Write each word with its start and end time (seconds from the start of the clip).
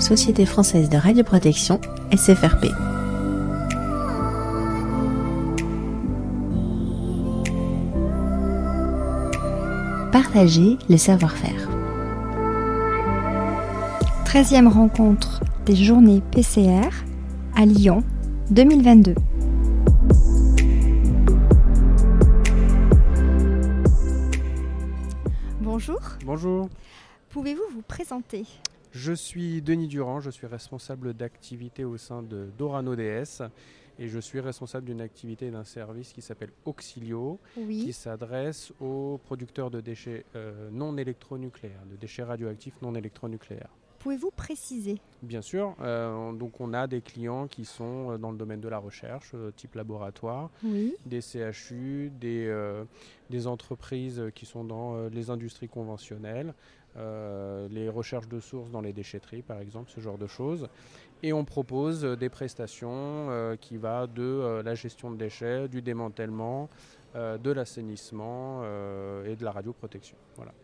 Société 0.00 0.46
française 0.46 0.88
de 0.88 0.96
radioprotection, 0.96 1.80
SFRP. 2.12 2.66
Partager 10.12 10.78
le 10.88 10.96
savoir-faire. 10.96 11.68
13e 14.24 14.68
rencontre 14.68 15.40
des 15.66 15.74
journées 15.74 16.22
PCR 16.30 16.88
à 17.56 17.66
Lyon 17.66 18.04
2022. 18.50 19.14
Bonjour. 25.60 26.00
Bonjour. 26.24 26.68
Pouvez-vous 27.30 27.62
vous 27.74 27.82
présenter? 27.82 28.46
Je 29.00 29.12
suis 29.12 29.62
Denis 29.62 29.86
Durand, 29.86 30.18
je 30.18 30.28
suis 30.28 30.48
responsable 30.48 31.14
d'activité 31.14 31.84
au 31.84 31.96
sein 31.96 32.20
de 32.20 32.48
Dorano 32.58 32.96
DS 32.96 33.42
et 34.00 34.08
je 34.08 34.18
suis 34.18 34.40
responsable 34.40 34.86
d'une 34.86 35.00
activité 35.00 35.52
d'un 35.52 35.62
service 35.62 36.12
qui 36.12 36.20
s'appelle 36.20 36.50
Auxilio, 36.64 37.38
qui 37.54 37.92
s'adresse 37.92 38.72
aux 38.80 39.20
producteurs 39.24 39.70
de 39.70 39.80
déchets 39.80 40.24
euh, 40.34 40.68
non 40.72 40.96
électronucléaires, 40.96 41.86
de 41.88 41.94
déchets 41.94 42.24
radioactifs 42.24 42.82
non 42.82 42.92
électronucléaires. 42.96 43.70
Pouvez-vous 44.08 44.30
préciser? 44.30 45.02
Bien 45.20 45.42
sûr. 45.42 45.76
Euh, 45.82 46.32
donc 46.32 46.62
on 46.62 46.72
a 46.72 46.86
des 46.86 47.02
clients 47.02 47.46
qui 47.46 47.66
sont 47.66 48.12
euh, 48.12 48.16
dans 48.16 48.30
le 48.30 48.38
domaine 48.38 48.62
de 48.62 48.68
la 48.68 48.78
recherche, 48.78 49.34
type 49.54 49.74
laboratoire, 49.74 50.48
des 51.04 51.20
CHU, 51.20 52.10
des, 52.18 52.50
des, 53.28 53.46
entreprises 53.46 54.22
qui 54.34 54.46
sont 54.46 54.64
dans 54.64 55.08
les 55.10 55.28
industries 55.28 55.68
conventionnelles, 55.68 56.54
les 56.96 57.90
recherches 57.90 58.28
de 58.28 58.40
sources 58.40 58.70
dans 58.70 58.80
les 58.80 58.94
déchetteries 58.94 59.42
par 59.42 59.60
exemple, 59.60 59.90
ce 59.94 60.00
genre 60.00 60.16
de 60.16 60.26
choses. 60.26 60.70
Et 61.22 61.34
on 61.34 61.44
propose 61.44 62.00
des 62.00 62.30
prestations 62.30 63.56
qui 63.60 63.76
vont 63.76 64.06
de 64.06 64.62
la 64.64 64.74
gestion 64.74 65.10
de 65.10 65.18
déchets, 65.18 65.68
du 65.68 65.82
démantèlement, 65.82 66.70
de 67.14 67.50
l'assainissement 67.50 68.62
et 69.26 69.36
de 69.36 69.44
la 69.44 69.50
radioprotection. 69.50 70.16
Voilà. 70.36 70.54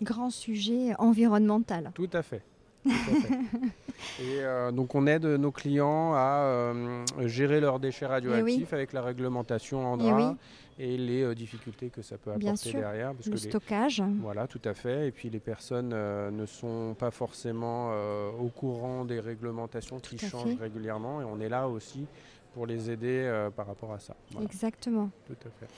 Grand 0.00 0.30
sujet 0.30 0.94
environnemental. 0.98 1.92
Tout 1.94 2.10
à 2.14 2.22
fait. 2.22 2.42
Et 2.84 4.40
euh, 4.40 4.72
donc 4.72 4.94
on 4.94 5.06
aide 5.06 5.24
nos 5.24 5.52
clients 5.52 6.14
à 6.14 6.42
euh, 6.44 7.04
gérer 7.26 7.60
leurs 7.60 7.78
déchets 7.78 8.06
radioactifs 8.06 8.72
avec 8.72 8.92
la 8.92 9.02
réglementation 9.02 9.86
en 9.86 9.96
drap 9.96 10.36
et, 10.78 10.96
les 10.96 11.22
euh, 11.22 11.34
difficultés 11.34 11.90
que 11.90 12.02
ça 12.02 12.18
peut 12.18 12.32
apporter 12.32 12.72
derrière. 12.72 13.12
le 13.24 13.36
stockage. 13.36 14.02
Voilà, 14.20 14.46
tout 14.46 14.60
à 14.64 14.74
fait. 14.74 15.08
Et 15.08 15.10
puis 15.12 15.30
les 15.30 15.38
personnes 15.38 15.90
ne 15.90 16.46
sont 16.46 16.96
pas 16.98 17.10
forcément 17.10 17.92
au 18.40 18.48
courant 18.48 19.04
des 19.04 19.20
réglementations 19.20 20.00
qui 20.00 20.18
changent 20.18 20.58
régulièrement 20.60 21.20
et 21.20 21.24
on 21.24 21.40
est 21.40 21.48
là 21.48 21.68
aussi 21.68 22.06
pour 22.54 22.66
les 22.66 22.90
aider 22.90 23.48
par 23.56 23.66
rapport 23.66 23.92
à 23.92 23.98
ça. 23.98 24.16
Exactement. 24.42 25.10
Tout 25.26 25.36
à 25.46 25.50
fait. 25.60 25.72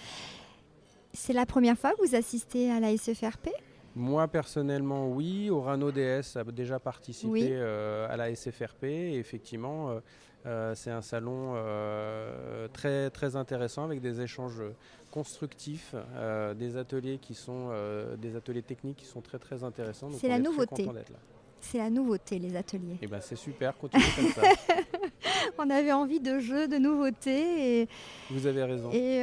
C'est 1.12 1.33
la 1.33 1.46
première 1.46 1.78
fois 1.78 1.92
que 1.92 2.06
vous 2.06 2.16
assistez 2.16 2.70
à 2.70 2.80
la 2.80 2.96
SFRP 2.96 3.50
moi 3.95 4.28
personnellement 4.28 5.09
oui, 5.09 5.50
Orano 5.50 5.92
DS 5.92 6.37
a 6.37 6.45
déjà 6.45 6.78
participé 6.78 7.50
euh, 7.53 8.09
à 8.11 8.17
la 8.17 8.34
SFRP 8.34 8.84
et 8.84 9.19
effectivement 9.19 9.91
euh, 9.91 10.01
euh, 10.47 10.75
c'est 10.75 10.91
un 10.91 11.01
salon 11.01 11.55
très, 12.73 13.11
très 13.11 13.36
intéressant 13.36 13.84
avec 13.84 14.01
des 14.01 14.20
échanges 14.20 14.62
constructifs, 15.11 15.95
des 16.56 16.77
ateliers 16.77 17.19
qui 17.19 17.34
sont 17.34 17.70
des 18.19 18.36
ateliers 18.36 18.62
techniques 18.62 18.98
qui 18.98 19.06
sont 19.06 19.20
très 19.20 19.39
très 19.39 19.64
intéressants. 19.64 20.11
C'est 20.12 20.29
la 20.29 20.39
nouveauté. 20.39 20.89
C'est 21.61 21.79
la 21.79 21.89
nouveauté 21.89 22.39
les 22.39 22.56
ateliers. 22.56 22.95
Et 22.95 23.05
eh 23.05 23.06
ben 23.06 23.20
c'est 23.23 23.36
super, 23.36 23.75
continuez 23.79 24.05
comme 24.17 24.29
ça. 24.33 24.42
on 25.59 25.70
avait 25.70 25.92
envie 25.92 26.20
de 26.20 26.39
jeux, 26.39 26.69
de 26.69 26.77
nouveautés. 26.77 27.83
Et, 27.83 27.89
Vous 28.31 28.47
avez 28.47 28.64
raison. 28.64 28.91
Et 28.92 29.23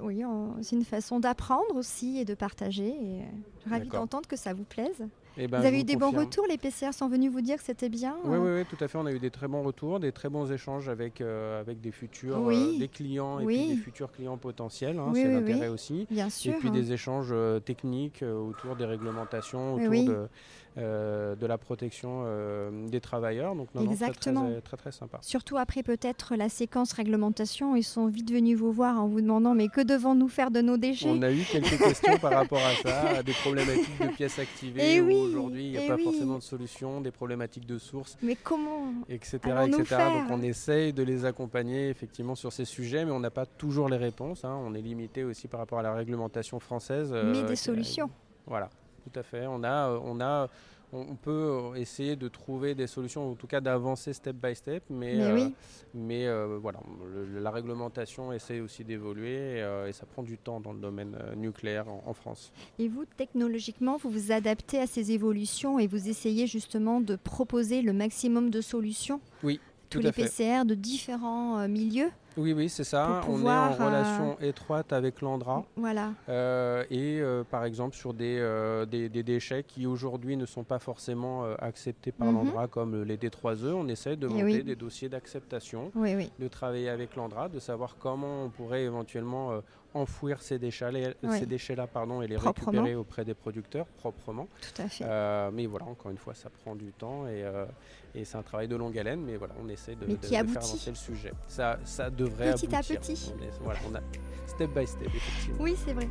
oui, 0.00 0.22
c'est 0.62 0.76
une 0.76 0.84
façon 0.84 1.20
d'apprendre 1.20 1.76
aussi 1.76 2.18
et 2.18 2.24
de 2.24 2.34
partager. 2.34 2.88
Et, 2.88 3.20
ravi 3.68 3.88
d'entendre 3.88 4.28
que 4.28 4.36
ça 4.36 4.54
vous 4.54 4.64
plaise. 4.64 5.06
Eh 5.38 5.48
ben, 5.48 5.60
vous 5.60 5.66
avez 5.66 5.80
eu 5.80 5.84
des 5.84 5.96
bons 5.96 6.10
retours 6.10 6.46
Les 6.48 6.56
PCR 6.56 6.92
sont 6.92 7.08
venus 7.08 7.30
vous 7.30 7.40
dire 7.40 7.56
que 7.56 7.64
c'était 7.64 7.88
bien 7.88 8.16
oui, 8.24 8.38
oui, 8.38 8.64
tout 8.64 8.82
à 8.82 8.88
fait. 8.88 8.96
On 8.98 9.06
a 9.06 9.12
eu 9.12 9.18
des 9.18 9.30
très 9.30 9.48
bons 9.48 9.62
retours, 9.62 10.00
des 10.00 10.12
très 10.12 10.28
bons 10.28 10.50
échanges 10.50 10.88
avec, 10.88 11.20
euh, 11.20 11.60
avec 11.60 11.80
des 11.80 11.92
futurs 11.92 12.48
euh, 12.48 12.78
des 12.78 12.88
clients 12.88 13.38
et 13.40 13.44
puis 13.44 13.68
des 13.68 13.76
futurs 13.76 14.10
clients 14.12 14.36
potentiels. 14.36 14.98
Hein, 14.98 15.12
c'est 15.14 15.30
l'intérêt 15.30 15.68
aussi. 15.68 16.06
Bien 16.10 16.30
sûr, 16.30 16.54
et 16.54 16.58
puis 16.58 16.70
des 16.70 16.92
échanges 16.92 17.28
euh, 17.32 17.60
techniques 17.60 18.22
autour 18.22 18.76
des 18.76 18.84
réglementations, 18.84 19.74
autour 19.74 19.90
de, 19.90 20.28
de 20.76 21.46
la 21.46 21.58
protection 21.58 22.24
des 22.88 23.00
travailleurs. 23.00 23.54
Donc, 23.54 23.68
non, 23.74 23.90
Exactement. 23.90 24.50
très, 24.50 24.60
très, 24.60 24.76
très, 24.76 24.92
sympa. 24.92 25.18
Surtout 25.22 25.56
après 25.56 25.82
peut-être 25.82 26.34
la 26.36 26.48
séquence 26.48 26.92
réglementation, 26.92 27.76
ils 27.76 27.84
sont 27.84 28.06
vite 28.06 28.30
venus 28.30 28.58
vous 28.58 28.72
voir 28.72 28.98
en 29.00 29.06
vous 29.06 29.20
demandant 29.20 29.54
mais 29.54 29.68
que 29.68 29.80
devons-nous 29.80 30.28
faire 30.28 30.50
de 30.50 30.60
nos 30.60 30.76
déchets? 30.76 31.08
On 31.08 31.22
a 31.22 31.30
eu 31.30 31.42
quelques 31.42 31.78
questions 31.78 32.18
par 32.18 32.32
rapport 32.32 32.58
à 32.58 32.74
ça, 32.82 33.22
des 33.22 33.32
problématiques 33.32 34.00
de 34.00 34.08
pièces 34.08 34.38
activées. 34.38 34.96
Et 34.96 35.00
oui, 35.00 35.25
aujourd'hui, 35.26 35.66
il 35.66 35.70
n'y 35.72 35.78
a 35.78 35.96
pas 35.96 36.02
forcément 36.02 36.36
de 36.38 36.42
solution, 36.42 37.00
des 37.00 37.10
problématiques 37.10 37.66
de 37.66 37.78
sources. 37.78 38.16
Mais 38.22 38.36
comment 38.36 38.92
Etc. 39.08 39.36
etc. 39.36 39.96
Donc 40.12 40.30
on 40.30 40.42
essaye 40.42 40.92
de 40.92 41.02
les 41.02 41.24
accompagner 41.24 41.88
effectivement 41.88 42.34
sur 42.34 42.52
ces 42.52 42.64
sujets, 42.64 43.04
mais 43.04 43.10
on 43.12 43.20
n'a 43.20 43.30
pas 43.30 43.46
toujours 43.46 43.88
les 43.88 43.96
réponses. 43.96 44.44
Hein. 44.44 44.58
On 44.64 44.74
est 44.74 44.82
limité 44.82 45.24
aussi 45.24 45.48
par 45.48 45.60
rapport 45.60 45.78
à 45.78 45.82
la 45.82 45.94
réglementation 45.94 46.60
française. 46.60 47.12
mais 47.12 47.38
euh, 47.38 47.46
des 47.46 47.56
solutions. 47.56 48.10
Voilà, 48.46 48.70
tout 49.04 49.18
à 49.18 49.22
fait. 49.22 49.46
On 49.46 49.62
a, 49.64 49.90
euh, 49.90 49.98
on 50.04 50.20
a 50.20 50.48
on 50.92 51.16
peut 51.16 51.30
euh, 51.30 51.74
essayer 51.74 52.16
de 52.16 52.28
trouver 52.28 52.74
des 52.74 52.86
solutions, 52.86 53.30
en 53.32 53.34
tout 53.34 53.46
cas 53.46 53.60
d'avancer 53.60 54.12
step 54.12 54.36
by 54.36 54.54
step, 54.54 54.84
mais, 54.88 55.16
mais, 55.94 56.26
euh, 56.26 56.46
euh, 56.46 56.58
voilà, 56.60 56.80
la 57.34 57.50
réglementation 57.50 58.32
essaie 58.32 58.60
aussi 58.60 58.84
d'évoluer 58.84 59.58
et, 59.58 59.92
ça 59.92 60.06
prend 60.06 60.22
du 60.22 60.38
temps 60.38 60.60
dans 60.60 60.72
le 60.72 60.78
domaine 60.78 61.16
nucléaire 61.36 61.86
en, 61.88 62.12
France. 62.12 62.52
Et 62.78 62.88
vous, 62.88 63.04
technologiquement, 63.16 63.96
vous 63.96 64.10
vous 64.10 64.32
adaptez 64.32 64.78
à 64.78 64.86
ces 64.86 65.12
évolutions 65.12 65.78
et 65.78 65.86
vous 65.86 66.08
essayez 66.08 66.46
justement 66.46 67.00
de 67.00 67.16
proposer 67.16 67.82
le 67.82 67.92
maximum 67.92 68.50
de 68.50 68.60
solutions? 68.60 69.20
Oui. 69.42 69.60
Tous 69.90 70.00
les 70.00 70.12
PCR 70.12 70.64
de 70.64 70.74
différents 70.74 71.68
milieux? 71.68 72.10
Oui, 72.36 72.52
oui, 72.52 72.68
c'est 72.68 72.84
ça. 72.84 73.22
On 73.28 73.44
est 73.46 73.50
en 73.50 73.72
relation 73.72 74.36
euh, 74.40 74.48
étroite 74.48 74.92
avec 74.92 75.20
l'Andra. 75.22 75.64
Voilà. 75.76 76.12
Euh, 76.28 76.84
et 76.90 77.20
euh, 77.20 77.44
par 77.44 77.64
exemple, 77.64 77.96
sur 77.96 78.12
des, 78.12 78.36
des, 78.90 79.22
déchets 79.22 79.64
qui 79.64 79.86
aujourd'hui 79.86 80.36
ne 80.36 80.46
sont 80.46 80.64
pas 80.64 80.78
forcément 80.78 81.44
acceptés 81.58 82.12
par 82.12 82.28
mhm. 82.28 82.34
l'Andra, 82.34 82.66
comme 82.68 83.02
les 83.02 83.16
D3E, 83.16 83.72
on 83.72 83.88
essaie 83.88 84.16
de 84.16 84.28
eh 84.30 84.42
monter 84.42 84.62
des 84.62 84.76
dossiers 84.76 85.08
d'acceptation, 85.08 85.90
de 85.94 86.48
travailler 86.48 86.88
avec 86.88 87.16
l'Andra, 87.16 87.48
de 87.48 87.58
savoir 87.58 87.96
comment 87.98 88.44
on 88.44 88.50
pourrait 88.50 88.84
éventuellement 88.84 89.60
enfouir 89.94 90.42
ces 90.42 90.58
déchets-là 90.58 91.14
ces 91.30 91.46
déchets 91.46 91.76
pardon, 91.92 92.20
et 92.20 92.26
les 92.26 92.36
récupérer 92.36 92.94
auprès 92.94 93.24
des 93.24 93.34
producteurs 93.34 93.86
proprement. 93.86 94.46
Tout 94.60 94.82
à 94.82 94.88
fait. 94.88 95.50
mais 95.52 95.66
voilà, 95.66 95.86
encore 95.86 96.10
une 96.10 96.18
fois, 96.18 96.34
ça 96.34 96.50
prend 96.50 96.74
du 96.74 96.92
temps 96.92 97.26
et, 97.26 97.44
et 98.16 98.24
c'est 98.24 98.38
un 98.38 98.42
travail 98.42 98.66
de 98.66 98.76
longue 98.76 98.98
haleine, 98.98 99.20
mais 99.20 99.36
voilà, 99.36 99.54
on 99.62 99.68
essaie 99.68 99.94
de, 99.94 100.06
de, 100.06 100.16
faire 100.16 100.40
avancer 100.40 100.90
le 100.90 100.96
sujet. 100.96 101.32
Ça, 101.46 101.78
ça 101.84 102.08
devrait 102.28 102.52
petit 102.52 102.74
à 102.74 102.82
petit. 102.82 103.32
voilà, 103.62 103.78
on 103.90 103.94
a 103.94 104.00
step 104.46 104.70
by 104.74 104.86
step, 104.86 105.08
effectivement. 105.14 105.56
Oui, 105.60 105.76
c'est 105.84 105.92
vrai. 105.92 106.08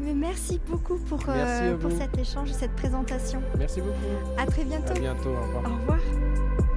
Mais 0.00 0.14
merci 0.14 0.60
beaucoup 0.68 0.98
pour, 0.98 1.20
euh, 1.28 1.76
pour 1.76 1.90
cet 1.92 2.16
échange, 2.18 2.52
cette 2.52 2.74
présentation. 2.76 3.42
Merci 3.58 3.80
beaucoup. 3.80 3.96
À 4.36 4.46
très 4.46 4.64
bientôt. 4.64 4.92
À 4.92 4.98
bientôt. 4.98 5.30
Au 5.30 5.42
revoir. 5.42 5.64
Au 5.64 5.76
revoir. 5.76 6.67